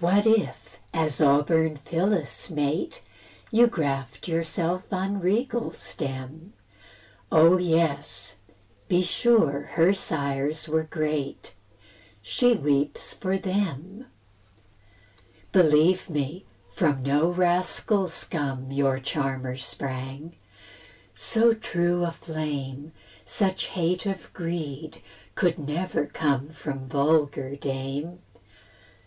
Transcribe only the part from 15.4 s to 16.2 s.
Believe